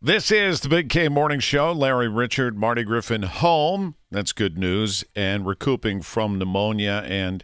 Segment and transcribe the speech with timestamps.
[0.00, 1.72] This is the Big K Morning Show.
[1.72, 3.96] Larry Richert, Marty Griffin home.
[4.12, 5.04] That's good news.
[5.16, 7.02] And recouping from pneumonia.
[7.04, 7.42] And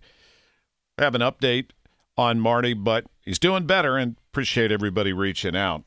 [0.96, 1.70] I have an update
[2.16, 5.82] on Marty, but he's doing better and appreciate everybody reaching out.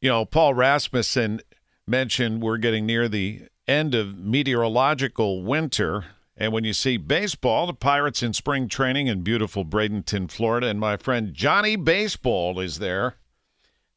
[0.00, 1.42] You know, Paul Rasmussen
[1.86, 6.06] mentioned we're getting near the end of meteorological winter
[6.38, 10.78] and when you see baseball, the Pirates in spring training in beautiful Bradenton, Florida, and
[10.78, 13.16] my friend Johnny Baseball is there.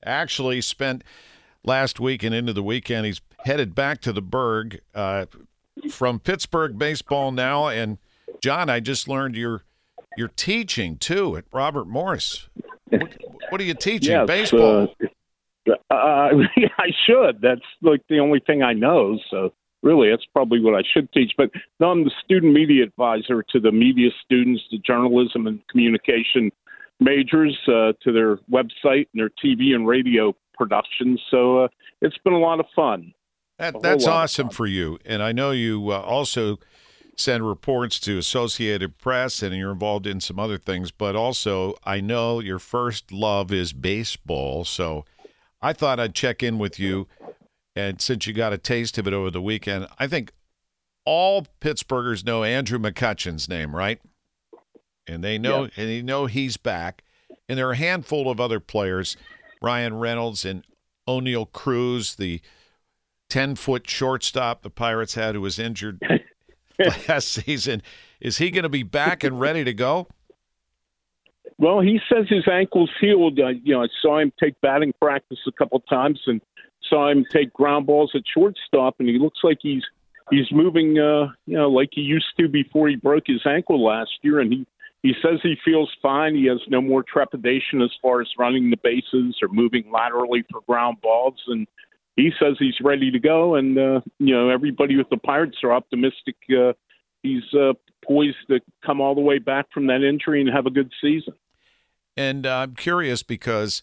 [0.06, 1.04] Actually, spent
[1.64, 3.06] last week and into the weekend.
[3.06, 5.26] He's headed back to the Burgh uh,
[5.90, 7.68] from Pittsburgh baseball now.
[7.68, 7.98] And
[8.42, 9.64] John, I just learned you're
[10.18, 12.50] you're teaching too at Robert Morris.
[12.90, 13.14] What,
[13.50, 14.12] what are you teaching?
[14.12, 14.94] Yes, baseball.
[15.70, 16.30] Uh, uh,
[16.78, 17.42] I should.
[17.42, 19.18] That's like the only thing I know.
[19.30, 21.34] So really, that's probably what I should teach.
[21.38, 26.52] But no, I'm the student media advisor to the media students, the journalism and communication
[27.00, 31.20] majors, uh, to their website and their TV and radio productions.
[31.32, 31.68] So uh,
[32.02, 33.14] it's been a lot of fun.
[33.58, 35.00] That, that's awesome for you.
[35.06, 36.60] And I know you uh, also
[37.18, 42.00] send reports to Associated Press and you're involved in some other things, but also I
[42.00, 44.64] know your first love is baseball.
[44.64, 45.04] So
[45.62, 47.08] I thought I'd check in with you
[47.76, 50.34] and since you got a taste of it over the weekend, I think
[51.06, 54.02] all Pittsburghers know Andrew McCutchen's name, right?
[55.08, 55.70] And they know yeah.
[55.78, 57.04] and they know he's back.
[57.48, 59.18] And there are a handful of other players,
[59.62, 60.64] Bryan Reynolds and
[61.08, 62.42] Oneil Cruz, the
[63.30, 66.02] ten foot shortstop the Pirates had who was injured
[67.08, 67.82] last season.
[68.20, 70.08] Is he going to be back and ready to go?
[71.58, 73.40] Well, he says his ankle's healed.
[73.40, 76.42] Uh, you know, I saw him take batting practice a couple times, and
[76.90, 79.84] saw him take ground balls at shortstop, and he looks like he's
[80.32, 84.12] he's moving, uh, you know, like he used to before he broke his ankle last
[84.22, 84.40] year.
[84.40, 84.68] And he
[85.02, 86.36] he says he feels fine.
[86.36, 90.62] He has no more trepidation as far as running the bases or moving laterally for
[90.62, 91.68] ground balls, and
[92.16, 93.56] he says he's ready to go.
[93.56, 96.36] And uh, you know, everybody with the Pirates are optimistic.
[96.50, 96.74] Uh,
[97.24, 97.74] he's uh,
[98.06, 101.34] poised to come all the way back from that injury and have a good season.
[102.18, 103.82] And uh, I'm curious because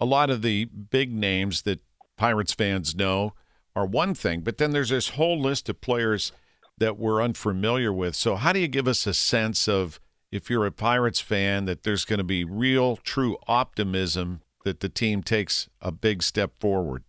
[0.00, 1.80] a lot of the big names that
[2.16, 3.34] Pirates fans know
[3.76, 6.32] are one thing, but then there's this whole list of players
[6.78, 8.16] that we're unfamiliar with.
[8.16, 10.00] So, how do you give us a sense of
[10.30, 14.88] if you're a Pirates fan that there's going to be real, true optimism that the
[14.88, 17.04] team takes a big step forward?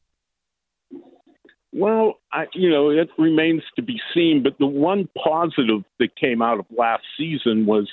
[1.73, 4.41] Well, I, you know, it remains to be seen.
[4.43, 7.87] But the one positive that came out of last season was,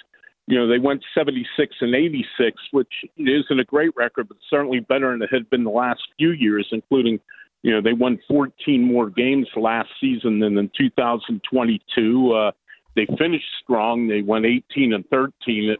[0.46, 5.10] you know, they went 76 and 86, which isn't a great record, but certainly better
[5.10, 7.18] than it had been the last few years, including,
[7.62, 12.32] you know, they won 14 more games last season than in 2022.
[12.32, 12.52] Uh,
[12.97, 14.09] they finished strong.
[14.09, 15.77] They won 18 and 13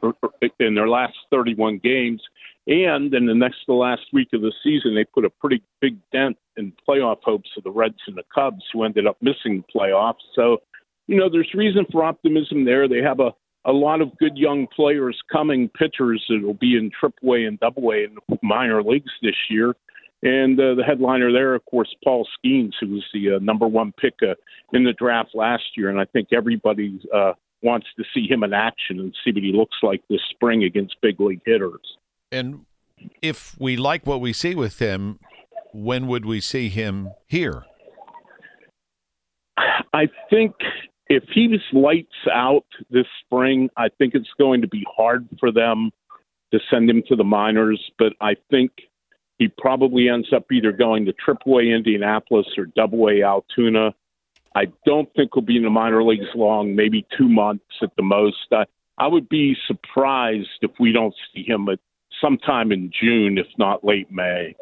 [0.61, 2.23] in their last 31 games.
[2.67, 5.99] And in the next to last week of the season, they put a pretty big
[6.13, 9.79] dent in playoff hopes of the Reds and the Cubs, who ended up missing the
[9.79, 10.25] playoffs.
[10.35, 10.59] So,
[11.07, 12.89] you know, there's reason for optimism there.
[12.89, 13.33] They have a
[13.67, 18.05] a lot of good young players coming, pitchers that will be in AAA and AA
[18.05, 19.75] in the minor leagues this year.
[20.25, 23.93] And uh, the headliner there, of course, Paul Skenes, who was the uh, number one
[23.93, 24.35] pick uh,
[24.73, 25.91] in the draft last year.
[25.91, 29.53] And I think everybody uh, wants to see him in action and see what he
[29.53, 31.99] looks like this spring against big league hitters.
[32.33, 32.65] And
[33.21, 35.19] if we like what we see with him,
[35.75, 37.65] when would we see him here?
[39.93, 40.55] I think
[41.09, 45.91] if he's lights out this spring, I think it's going to be hard for them
[46.53, 47.81] to send him to the minors.
[47.99, 48.73] But I think
[49.39, 53.95] he probably ends up either going to AAA Indianapolis or Double A Altoona.
[54.55, 58.03] I don't think he'll be in the minor leagues long, maybe two months at the
[58.03, 58.47] most.
[58.53, 58.65] I,
[58.99, 61.81] I would be surprised if we don't see him at
[62.21, 64.55] sometime in June, if not late May.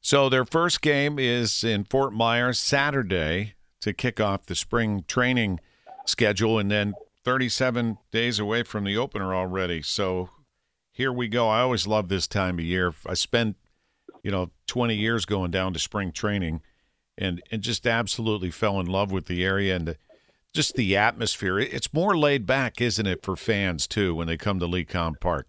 [0.00, 5.60] So their first game is in Fort Myers Saturday to kick off the spring training
[6.04, 6.92] schedule, and then
[7.24, 9.80] 37 days away from the opener already.
[9.80, 10.28] So
[10.94, 11.48] here we go.
[11.48, 12.94] I always love this time of year.
[13.06, 13.56] I spent,
[14.22, 16.62] you know, 20 years going down to spring training,
[17.18, 19.96] and and just absolutely fell in love with the area and
[20.54, 21.58] just the atmosphere.
[21.58, 25.48] It's more laid back, isn't it, for fans too when they come to LECOM Park?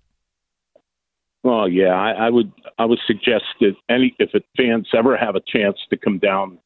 [1.44, 5.42] Well, yeah, I, I would I would suggest that any if fans ever have a
[5.48, 6.58] chance to come down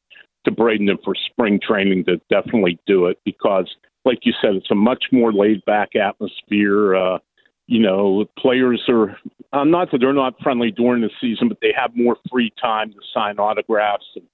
[0.46, 3.70] to Bradenton for spring training, to definitely do it because,
[4.06, 6.96] like you said, it's a much more laid back atmosphere.
[6.96, 7.18] Uh,
[7.70, 9.16] you know, players are
[9.52, 12.90] uh, not that they're not friendly during the season, but they have more free time
[12.90, 14.24] to sign autographs and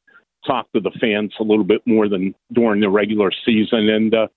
[0.47, 3.91] talk to the fans a little bit more than during the regular season.
[3.91, 4.29] And uh,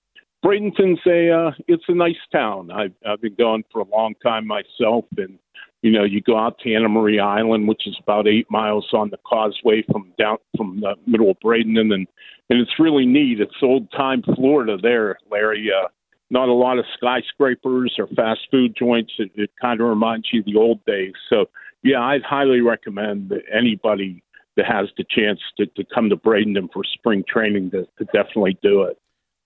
[0.43, 2.71] Bradenton's a uh, it's a nice town.
[2.71, 5.39] I've I've been going for a long time myself, and
[5.81, 9.11] you know, you go out to Anna Maria Island, which is about eight miles on
[9.11, 12.05] the causeway from down from the middle of Bradenton, and
[12.49, 13.39] and it's really neat.
[13.39, 15.69] It's old time Florida there, Larry.
[15.71, 15.87] Uh,
[16.29, 19.13] not a lot of skyscrapers or fast food joints.
[19.17, 21.13] It, it kind of reminds you of the old days.
[21.29, 21.45] So
[21.83, 24.23] yeah, I'd highly recommend that anybody
[24.57, 28.57] that has the chance to, to come to Bradenton for spring training to, to definitely
[28.61, 28.97] do it.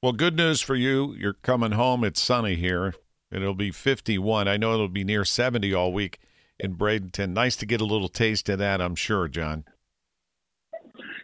[0.01, 1.13] Well, good news for you.
[1.17, 2.03] You're coming home.
[2.03, 2.95] It's sunny here.
[3.31, 4.47] It'll be 51.
[4.47, 6.19] I know it'll be near 70 all week
[6.59, 7.29] in Bradenton.
[7.29, 9.65] Nice to get a little taste of that, I'm sure, John.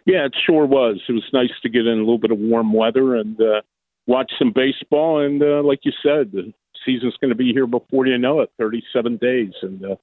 [0.06, 1.00] Yeah, it sure was.
[1.08, 3.60] It was nice to get in a little bit of warm weather and uh,
[4.06, 5.24] watch some baseball.
[5.24, 6.52] And uh, like you said, the
[6.84, 9.52] season's going to be here before you know it 37 days.
[9.62, 9.96] And, uh,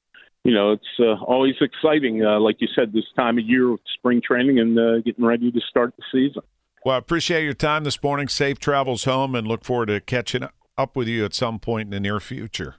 [0.44, 3.82] you know, it's uh, always exciting, uh, like you said, this time of year with
[3.94, 6.42] spring training and uh, getting ready to start the season.
[6.86, 8.28] Well, I appreciate your time this morning.
[8.28, 10.48] Safe travels home and look forward to catching
[10.78, 12.76] up with you at some point in the near future.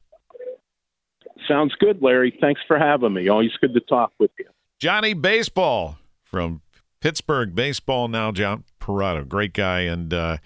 [1.47, 2.37] Sounds good, Larry.
[2.41, 3.29] Thanks for having me.
[3.29, 4.47] Always good to talk with you.
[4.79, 6.63] Johnny Baseball from
[7.01, 9.25] Pittsburgh Baseball now, John Perrotto.
[9.25, 9.81] Great guy.
[9.81, 10.39] And uh,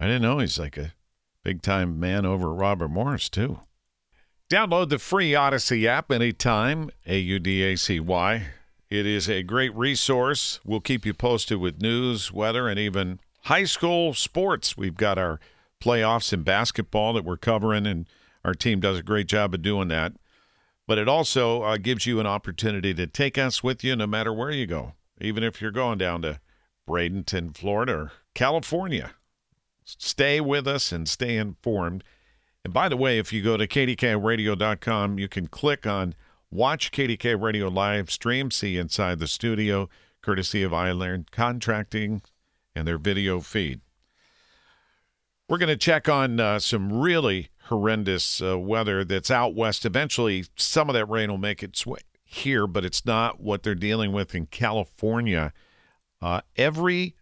[0.00, 0.92] I didn't know he's like a
[1.42, 3.60] big time man over Robert Morris, too.
[4.50, 8.46] Download the free Audacy app anytime, A U D A C Y.
[8.90, 10.60] It is a great resource.
[10.64, 14.76] We'll keep you posted with news, weather, and even high school sports.
[14.76, 15.40] We've got our
[15.82, 18.06] playoffs in basketball that we're covering, and
[18.44, 20.12] our team does a great job of doing that
[20.86, 24.32] but it also uh, gives you an opportunity to take us with you no matter
[24.32, 26.40] where you go, even if you're going down to
[26.88, 29.12] Bradenton, Florida, or California.
[29.84, 32.02] Stay with us and stay informed.
[32.64, 36.14] And by the way, if you go to kdkradio.com, you can click on
[36.50, 39.88] Watch KDK Radio live stream, see inside the studio,
[40.22, 42.22] courtesy of Island Contracting
[42.74, 43.80] and their video feed.
[45.48, 49.84] We're going to check on uh, some really horrendous uh, weather that's out west.
[49.84, 53.74] Eventually, some of that rain will make its way here, but it's not what they're
[53.74, 55.52] dealing with in California.
[56.22, 57.14] Uh, every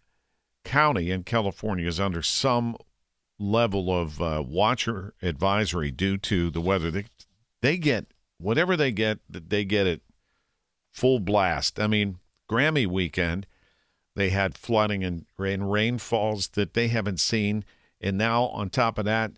[0.63, 2.75] county in California is under some
[3.39, 6.91] level of uh, watcher advisory due to the weather.
[6.91, 7.05] They,
[7.61, 8.07] they get
[8.37, 10.01] whatever they get, they get it
[10.91, 11.79] full blast.
[11.79, 12.19] I mean,
[12.49, 13.47] Grammy weekend,
[14.15, 17.65] they had flooding and rain, rainfalls that they haven't seen.
[17.99, 19.31] And now, on top of that,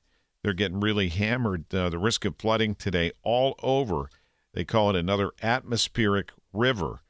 [0.44, 1.74] they're getting really hammered.
[1.74, 4.10] Uh, the risk of flooding today all over.
[4.54, 7.02] They call it another atmospheric river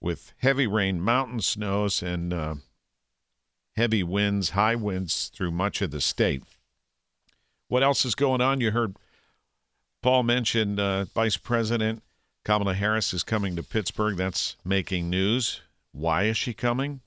[0.00, 2.54] with heavy rain, mountain snows, and uh,
[3.76, 6.42] heavy winds, high winds through much of the state.
[7.68, 8.60] What else is going on?
[8.60, 8.96] You heard
[10.02, 12.02] Paul mention uh, Vice President
[12.44, 14.16] Kamala Harris is coming to Pittsburgh.
[14.16, 15.60] That's making news.
[15.92, 17.00] Why is she coming?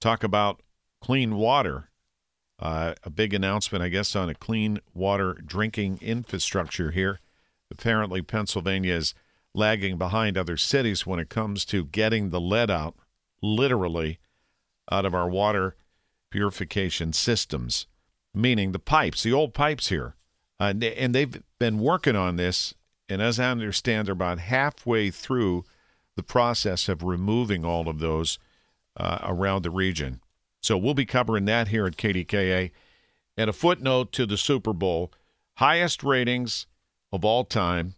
[0.00, 0.60] Talk about
[1.00, 1.88] clean water
[2.58, 7.20] uh, a big announcement, I guess, on a clean water drinking infrastructure here.
[7.70, 9.14] Apparently, Pennsylvania is
[9.54, 12.94] lagging behind other cities when it comes to getting the lead out,
[13.42, 14.18] literally,
[14.90, 15.76] out of our water
[16.30, 17.86] purification systems,
[18.34, 20.14] meaning the pipes, the old pipes here.
[20.58, 22.74] Uh, and they've been working on this,
[23.08, 25.64] and as I understand, they're about halfway through
[26.16, 28.38] the process of removing all of those
[28.96, 30.20] uh, around the region.
[30.62, 32.70] So we'll be covering that here at KDKA.
[33.36, 35.12] And a footnote to the Super Bowl
[35.56, 36.66] highest ratings
[37.12, 37.94] of all time,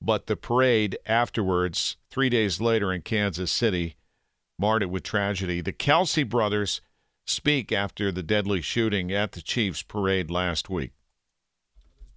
[0.00, 3.96] but the parade afterwards, three days later in Kansas City,
[4.58, 5.60] marred it with tragedy.
[5.60, 6.80] The Kelce brothers
[7.26, 10.92] speak after the deadly shooting at the Chiefs parade last week.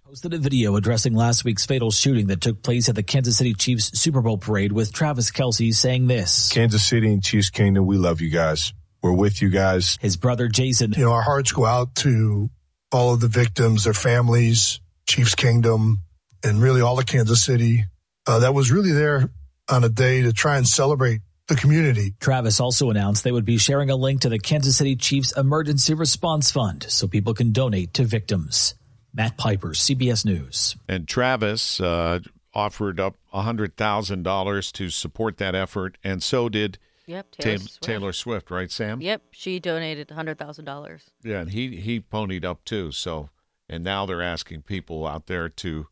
[0.04, 3.54] Posted a video addressing last week's fatal shooting that took place at the Kansas City
[3.54, 7.96] Chiefs Super Bowl parade with Travis Kelce saying this Kansas City and Chiefs Kingdom, we
[7.96, 8.74] love you guys.
[9.02, 9.98] We're with you guys.
[10.00, 10.92] His brother Jason.
[10.92, 12.50] You know, our hearts go out to
[12.90, 16.02] all of the victims, their families, Chiefs Kingdom,
[16.44, 17.86] and really all of Kansas City.
[18.26, 19.30] Uh, that was really there
[19.68, 21.20] on a day to try and celebrate
[21.52, 22.14] the community.
[22.20, 25.94] Travis also announced they would be sharing a link to the Kansas City Chiefs Emergency
[25.94, 28.74] Response Fund so people can donate to victims.
[29.14, 30.76] Matt Piper, CBS News.
[30.88, 32.20] And Travis uh,
[32.54, 37.82] offered up $100,000 to support that effort, and so did Yep, Taylor, Ta- Swift.
[37.82, 39.00] Taylor Swift, right, Sam?
[39.00, 41.10] Yep, she donated hundred thousand dollars.
[41.24, 42.92] Yeah, and he he ponied up too.
[42.92, 43.28] So,
[43.68, 45.88] and now they're asking people out there to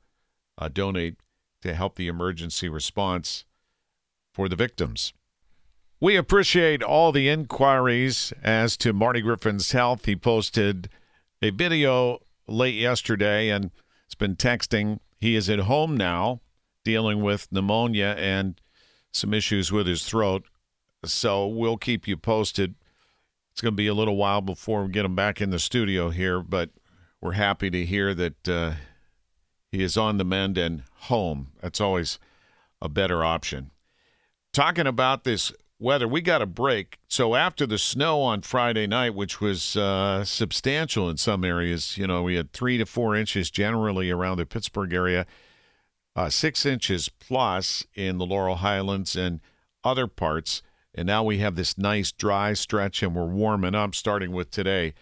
[0.57, 1.17] uh, donate
[1.63, 3.45] to help the emergency response
[4.33, 5.13] for the victims.
[6.03, 10.07] We appreciate all the inquiries as to Marty Griffin's health.
[10.07, 10.89] He posted
[11.43, 13.71] a video late yesterday and
[14.07, 15.01] has been texting.
[15.19, 16.41] He is at home now,
[16.87, 18.59] dealing with pneumonia and
[19.13, 20.47] some issues with his throat.
[21.05, 22.77] So we'll keep you posted.
[23.53, 26.09] It's going to be a little while before we get him back in the studio
[26.09, 26.71] here, but
[27.21, 28.73] we're happy to hear that uh,
[29.71, 31.49] he is on the mend and home.
[31.61, 32.19] That's always
[32.81, 33.71] a better option.
[34.55, 36.99] Talking about this weather, we got a break.
[37.09, 42.07] So after the snow on Friday night, which was uh, substantial in some areas, you
[42.07, 45.27] know, we had three to four inches generally around the Pittsburgh area,
[46.15, 49.41] uh, six inches plus in the Laurel Highlands and
[49.83, 50.63] other parts.
[50.95, 54.93] And now we have this nice dry stretch and we're warming up starting with today.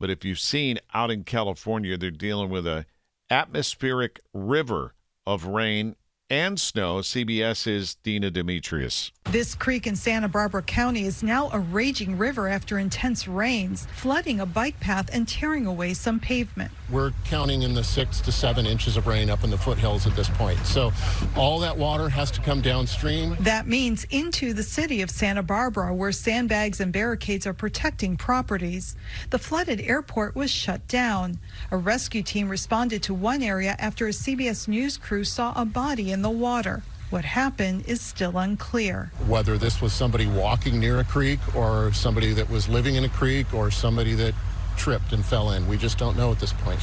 [0.00, 2.86] But if you've seen out in California, they're dealing with a
[3.30, 4.94] atmospheric river
[5.26, 5.96] of rain
[6.30, 6.98] and snow.
[7.00, 9.12] CBS's Dina Demetrius.
[9.24, 14.40] This creek in Santa Barbara County is now a raging river after intense rains, flooding
[14.40, 16.70] a bike path and tearing away some pavement.
[16.90, 20.14] We're counting in the six to seven inches of rain up in the foothills at
[20.14, 20.58] this point.
[20.66, 20.92] So
[21.36, 23.36] all that water has to come downstream.
[23.40, 28.94] That means into the city of Santa Barbara, where sandbags and barricades are protecting properties.
[29.30, 31.38] The flooded airport was shut down.
[31.70, 36.12] A rescue team responded to one area after a CBS News crew saw a body
[36.14, 36.82] in the water.
[37.10, 39.10] What happened is still unclear.
[39.26, 43.08] Whether this was somebody walking near a creek or somebody that was living in a
[43.08, 44.32] creek or somebody that
[44.76, 45.66] tripped and fell in.
[45.68, 46.80] We just don't know at this point.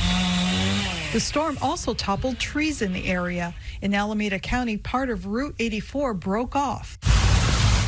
[1.14, 3.56] The storm also toppled trees in the area.
[3.82, 6.98] In Alameda County, part of Route 84 broke off.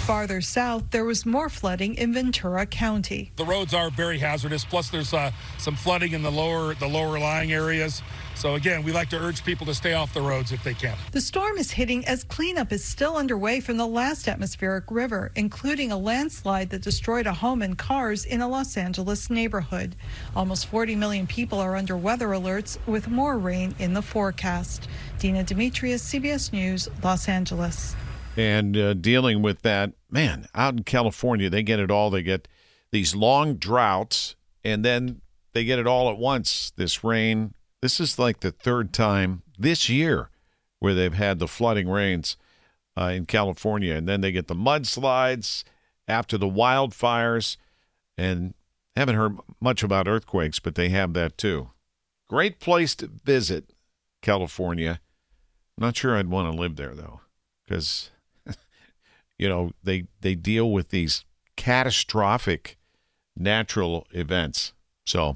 [0.06, 3.32] Farther south, there was more flooding in Ventura County.
[3.38, 4.66] The roads are very hazardous.
[4.66, 8.02] Plus, there's uh, some flooding in the lower the lower lying areas.
[8.44, 10.98] So again, we like to urge people to stay off the roads if they can.
[11.14, 15.94] The storm is hitting as cleanup is still underway from the last atmospheric river, including
[15.94, 19.96] a landslide that destroyed a home and cars in a Los Angeles neighborhood.
[20.36, 24.90] Almost 40 million people are under weather alerts with more rain in the forecast.
[25.20, 27.96] Dina Demetrius, CBS News, Los Angeles.
[28.36, 32.10] And uh, dealing with that, man, out in California, they get it all.
[32.10, 32.50] They get
[32.92, 34.36] these long droughts,
[34.66, 35.22] and then
[35.54, 36.74] they get it all at once.
[36.76, 37.54] This rain.
[37.84, 40.30] This is like the third time this year
[40.80, 42.38] where they've had the flooding rains
[42.98, 43.94] uh, in California.
[43.94, 45.66] And then they get the mudslides
[46.08, 47.58] after the wildfires.
[48.18, 48.54] And
[48.96, 51.72] haven't heard much about earthquakes, but they have that too.
[52.30, 53.74] Great place to visit,
[54.22, 55.02] California.
[55.78, 57.20] Not sure I'd want to live there, though,
[57.68, 58.12] because
[59.38, 61.26] you know they they deal with these
[61.58, 62.78] catastrophic
[63.36, 64.72] natural events.
[65.06, 65.36] So,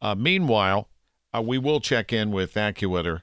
[0.00, 0.88] uh, meanwhile,
[1.34, 3.22] uh, we will check in with AccuWeather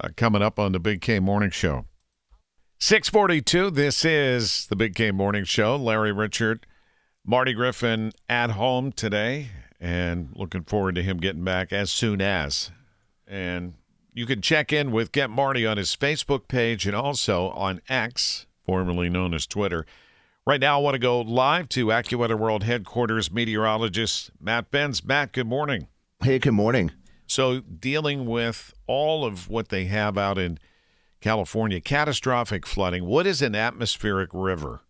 [0.00, 1.84] uh, coming up on the Big K Morning Show.
[2.78, 3.70] Six forty-two.
[3.70, 5.76] This is the Big K Morning Show.
[5.76, 6.64] Larry Richert,
[7.24, 9.48] Marty Griffin at home today,
[9.80, 12.70] and looking forward to him getting back as soon as.
[13.26, 13.74] And
[14.12, 18.46] you can check in with Get Marty on his Facebook page and also on X,
[18.64, 19.86] formerly known as Twitter.
[20.46, 25.04] Right now, I want to go live to AccuWeather World Headquarters meteorologist Matt Benz.
[25.04, 25.88] Matt, good morning.
[26.22, 26.92] Hey, good morning.
[27.26, 30.58] So, dealing with all of what they have out in
[31.20, 34.82] California, catastrophic flooding, what is an atmospheric river?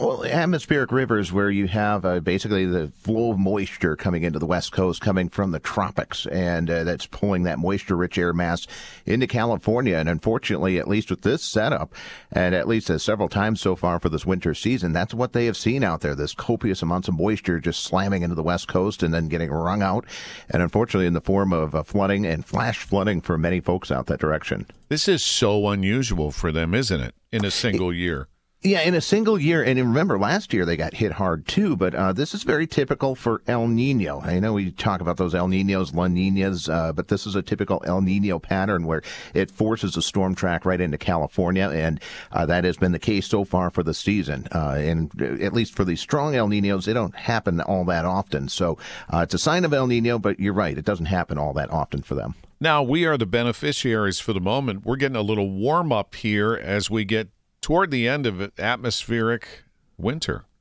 [0.00, 4.46] Well, atmospheric rivers, where you have uh, basically the flow of moisture coming into the
[4.46, 8.66] west coast, coming from the tropics, and uh, that's pulling that moisture-rich air mass
[9.06, 9.96] into California.
[9.96, 11.94] And unfortunately, at least with this setup,
[12.32, 15.46] and at least uh, several times so far for this winter season, that's what they
[15.46, 19.02] have seen out there: this copious amounts of moisture just slamming into the west coast
[19.02, 20.04] and then getting wrung out,
[20.50, 24.06] and unfortunately, in the form of uh, flooding and flash flooding for many folks out
[24.06, 24.66] that direction.
[24.88, 27.14] This is so unusual for them, isn't it?
[27.30, 28.28] In a single year.
[28.66, 31.76] Yeah, in a single year, and remember last year they got hit hard too.
[31.76, 34.22] But uh, this is very typical for El Nino.
[34.22, 37.42] I know we talk about those El Ninos, La Ninas, uh, but this is a
[37.42, 39.02] typical El Nino pattern where
[39.34, 42.00] it forces a storm track right into California, and
[42.32, 44.48] uh, that has been the case so far for the season.
[44.50, 48.48] Uh, and at least for these strong El Ninos, they don't happen all that often.
[48.48, 48.78] So
[49.12, 51.70] uh, it's a sign of El Nino, but you're right, it doesn't happen all that
[51.70, 52.34] often for them.
[52.62, 54.86] Now we are the beneficiaries for the moment.
[54.86, 57.28] We're getting a little warm up here as we get
[57.64, 59.64] toward the end of atmospheric
[59.96, 60.44] winter.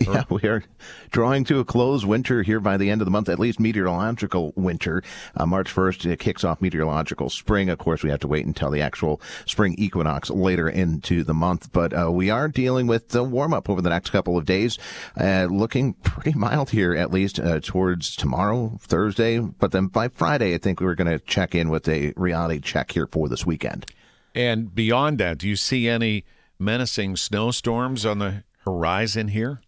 [0.00, 0.62] Yeah, we are
[1.10, 4.52] drawing to a close winter here by the end of the month, at least meteorological
[4.56, 5.02] winter.
[5.34, 7.70] Uh, March 1st, it kicks off meteorological spring.
[7.70, 11.72] Of course, we have to wait until the actual spring equinox later into the month,
[11.72, 14.78] but uh, we are dealing with the warm up over the next couple of days,
[15.18, 19.38] uh, looking pretty mild here, at least uh, towards tomorrow, Thursday.
[19.38, 22.90] But then by Friday, I think we're going to check in with a reality check
[22.90, 23.86] here for this weekend.
[24.34, 26.24] And beyond that, do you see any
[26.58, 29.60] menacing snowstorms on the horizon here?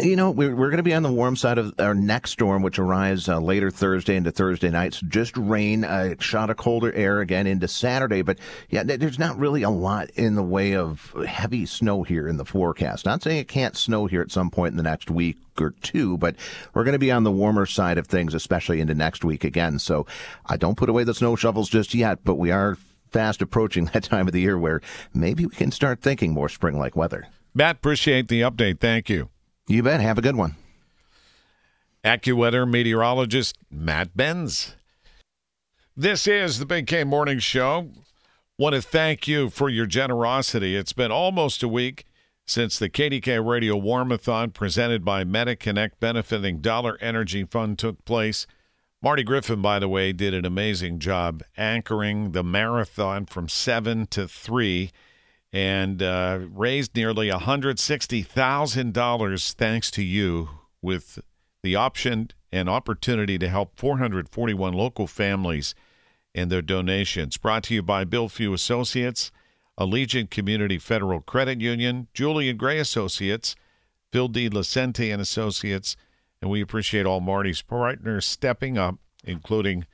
[0.00, 2.62] You know, we're, we're going to be on the warm side of our next storm,
[2.62, 4.94] which arrives uh, later Thursday into Thursday night.
[4.94, 8.22] So Just rain, a shot of colder air again into Saturday.
[8.22, 8.38] But
[8.70, 12.44] yeah, there's not really a lot in the way of heavy snow here in the
[12.44, 13.04] forecast.
[13.06, 16.18] Not saying it can't snow here at some point in the next week or two,
[16.18, 16.34] but
[16.72, 19.78] we're going to be on the warmer side of things, especially into next week again.
[19.78, 20.06] So
[20.46, 22.78] I don't put away the snow shovels just yet, but we are
[23.14, 24.80] fast approaching that time of the year where
[25.14, 27.28] maybe we can start thinking more spring like weather.
[27.54, 28.80] Matt, appreciate the update.
[28.80, 29.30] Thank you.
[29.68, 30.00] You bet.
[30.00, 30.56] Have a good one.
[32.04, 34.74] AccuWeather meteorologist Matt Benz.
[35.96, 37.88] This is the Big K Morning Show.
[38.58, 40.76] Want to thank you for your generosity.
[40.76, 42.04] It's been almost a week
[42.44, 48.46] since the KDK Radio Warmathon presented by MetaConnect benefiting Dollar Energy Fund took place.
[49.04, 54.26] Marty Griffin, by the way, did an amazing job anchoring the marathon from 7 to
[54.26, 54.90] 3
[55.52, 60.48] and uh, raised nearly $160,000 thanks to you
[60.80, 61.18] with
[61.62, 65.74] the option and opportunity to help 441 local families
[66.34, 67.36] and their donations.
[67.36, 69.30] Brought to you by Bill Few Associates,
[69.78, 73.54] Allegiant Community Federal Credit Union, Julian Gray Associates,
[74.10, 75.94] Phil DiLucente and Associates,
[76.44, 79.86] and we appreciate all Marty's partners stepping up, including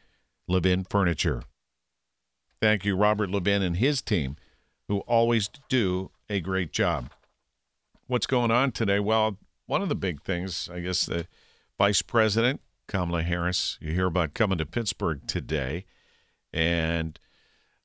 [0.48, 1.44] Levin Furniture.
[2.60, 4.34] Thank you, Robert Levin and his team
[4.88, 7.12] who always do a great job.
[8.08, 8.98] What's going on today?
[8.98, 11.28] Well, one of the big things, I guess, the
[11.78, 15.84] Vice President Kamala Harris, you hear about coming to Pittsburgh today,
[16.52, 17.20] and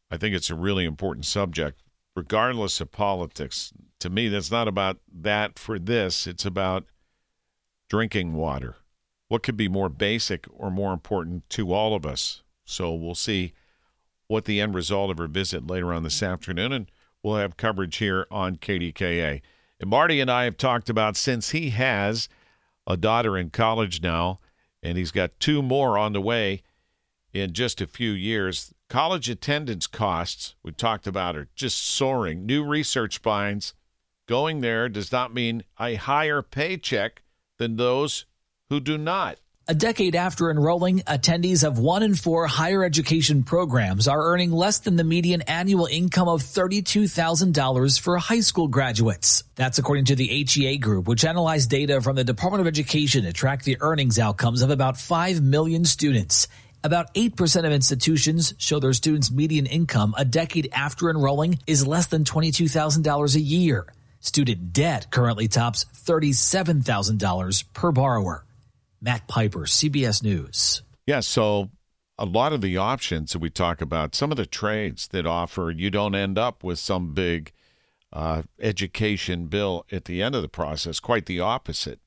[0.09, 1.83] I think it's a really important subject,
[2.15, 3.71] regardless of politics.
[3.99, 6.85] To me, that's not about that for this, it's about
[7.95, 8.75] drinking water.
[9.29, 12.43] What could be more basic or more important to all of us?
[12.65, 13.53] So we'll see
[14.27, 16.73] what the end result of her visit later on this afternoon.
[16.73, 16.91] And
[17.23, 19.41] we'll have coverage here on KDKA.
[19.79, 22.27] And Marty and I have talked about since he has
[22.85, 24.41] a daughter in college now,
[24.83, 26.63] and he's got two more on the way
[27.31, 28.73] in just a few years.
[28.89, 32.45] College attendance costs, we talked about, are just soaring.
[32.45, 33.73] New research finds
[34.27, 37.21] going there does not mean a higher paycheck
[37.57, 38.25] than those
[38.69, 39.37] who do not.
[39.67, 44.77] A decade after enrolling, attendees of one in four higher education programs are earning less
[44.77, 49.43] than the median annual income of $32,000 for high school graduates.
[49.55, 53.33] That's according to the HEA Group, which analyzed data from the Department of Education to
[53.33, 56.47] track the earnings outcomes of about 5 million students.
[56.83, 62.05] About 8% of institutions show their students' median income a decade after enrolling is less
[62.05, 63.87] than $22,000 a year.
[64.25, 68.43] Student debt currently tops $37,000 per borrower.
[68.99, 70.81] Matt Piper, CBS News.
[71.05, 71.69] Yeah, so
[72.17, 75.69] a lot of the options that we talk about, some of the trades that offer,
[75.69, 77.51] you don't end up with some big
[78.11, 80.99] uh, education bill at the end of the process.
[80.99, 81.99] Quite the opposite.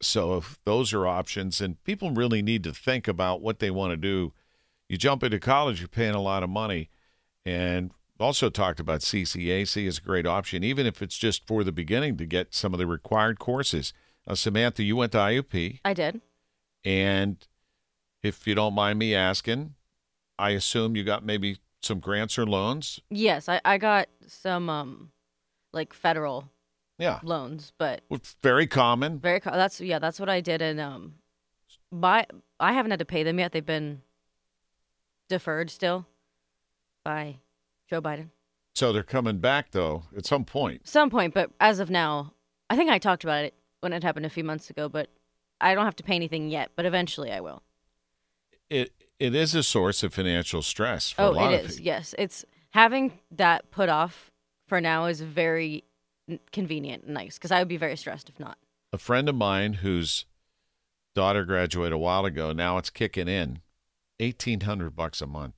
[0.00, 3.92] So if those are options, and people really need to think about what they want
[3.92, 4.32] to do.
[4.88, 6.88] You jump into college, you're paying a lot of money,
[7.44, 11.72] and also talked about CCAC as a great option, even if it's just for the
[11.72, 13.92] beginning to get some of the required courses.
[14.26, 15.80] Now, Samantha, you went to IUP.
[15.84, 16.20] I did.
[16.84, 17.46] And
[18.22, 19.74] if you don't mind me asking,
[20.38, 23.00] I assume you got maybe some grants or loans.
[23.10, 25.10] Yes, I, I got some um
[25.72, 26.50] like federal
[26.98, 28.02] yeah loans, but
[28.42, 29.18] very common.
[29.18, 31.14] Very co- that's yeah, that's what I did and um
[31.92, 32.26] by
[32.58, 33.52] I haven't had to pay them yet.
[33.52, 34.02] They've been
[35.28, 36.06] deferred still
[37.04, 37.36] by
[37.88, 38.30] Joe Biden.
[38.74, 40.86] So they're coming back though at some point.
[40.86, 42.34] Some point, but as of now,
[42.68, 45.08] I think I talked about it when it happened a few months ago, but
[45.60, 47.62] I don't have to pay anything yet, but eventually I will.
[48.68, 51.76] It it is a source of financial stress for a oh, lot it of is.
[51.76, 51.86] people.
[51.86, 54.30] Yes, it's having that put off
[54.66, 55.84] for now is very
[56.52, 58.58] convenient and nice because I would be very stressed if not.
[58.92, 60.26] A friend of mine whose
[61.14, 63.60] daughter graduated a while ago, now it's kicking in,
[64.20, 65.54] eighteen hundred bucks a month.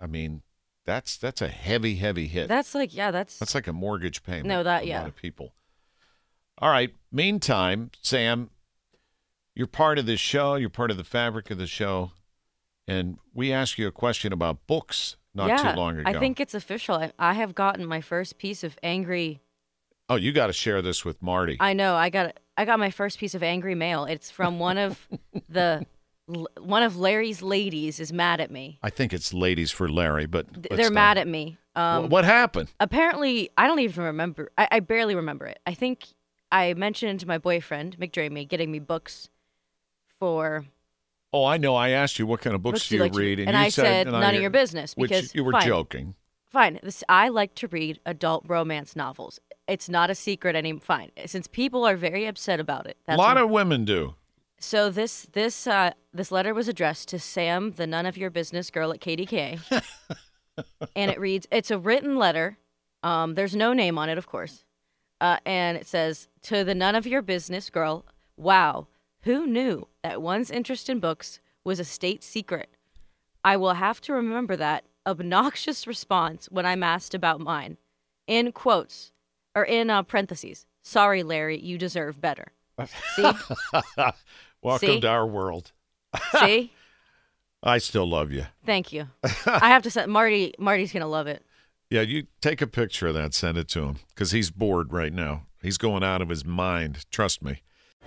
[0.00, 0.42] I mean,
[0.86, 2.48] that's that's a heavy, heavy hit.
[2.48, 4.46] That's like yeah, that's That's like a mortgage payment.
[4.46, 4.98] No, that- for a yeah.
[5.00, 5.52] lot of people.
[6.58, 6.94] All right.
[7.12, 8.48] Meantime, Sam,
[9.54, 10.54] you're part of this show.
[10.54, 12.12] You're part of the fabric of the show,
[12.88, 16.08] and we asked you a question about books not yeah, too long ago.
[16.08, 16.94] I think it's official.
[16.94, 19.42] I, I have gotten my first piece of angry
[20.08, 21.56] Oh, you got to share this with Marty.
[21.58, 21.96] I know.
[21.96, 24.04] I got I got my first piece of angry mail.
[24.04, 25.08] It's from one of
[25.48, 25.84] the
[26.34, 28.78] l- one of Larry's ladies is mad at me.
[28.82, 31.58] I think it's ladies for Larry, but Th- They're mad at me.
[31.74, 32.72] Um, Wh- what happened?
[32.80, 34.50] Apparently, I don't even remember.
[34.56, 35.58] I, I barely remember it.
[35.66, 36.06] I think
[36.50, 39.28] I mentioned my boyfriend McDreamy getting me books
[40.18, 40.64] for
[41.32, 41.74] Oh, I know.
[41.74, 43.68] I asked you what kind of books, Books do you like read, and you I
[43.68, 45.66] said, and "None of your business," which because- you were fine.
[45.66, 46.14] joking.
[46.50, 46.80] fine.
[46.82, 49.38] This I like to read adult romance novels.
[49.68, 50.80] It's not a secret anymore.
[50.80, 52.96] Fine, since people are very upset about it.
[53.08, 54.14] A lot of women do.
[54.58, 58.70] So this this uh, this letter was addressed to Sam, the none of your business
[58.70, 59.60] girl at KDK,
[60.96, 62.58] and it reads: It's a written letter.
[63.02, 64.64] Um, there's no name on it, of course,
[65.20, 68.06] uh, and it says to the none of your business girl.
[68.36, 68.88] Wow,
[69.22, 72.70] who knew that one's interest in books was a state secret?
[73.44, 77.76] I will have to remember that obnoxious response when I'm asked about mine.
[78.26, 79.12] In quotes
[79.54, 80.66] or in uh, parentheses.
[80.82, 82.52] Sorry, Larry, you deserve better.
[83.14, 83.30] See?
[84.66, 85.00] Welcome See?
[85.00, 85.70] to our world.
[86.40, 86.72] See?
[87.62, 88.46] I still love you.
[88.64, 89.06] Thank you.
[89.46, 90.54] I have to say, Marty.
[90.58, 91.46] Marty's gonna love it.
[91.88, 95.12] Yeah, you take a picture of that, send it to him because he's bored right
[95.12, 95.46] now.
[95.62, 97.06] He's going out of his mind.
[97.12, 97.62] Trust me.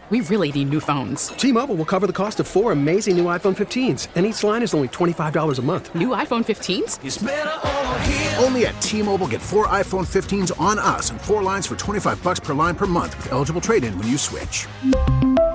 [0.09, 1.29] We really need new phones.
[1.29, 4.73] T-Mobile will cover the cost of four amazing new iPhone 15s, and each line is
[4.73, 5.93] only $25 a month.
[5.93, 8.43] New iPhone 15s?
[8.43, 12.39] Only at T-Mobile get four iPhone 15s on us and four lines for 25 bucks
[12.39, 14.65] per line per month with eligible trade-in when you switch.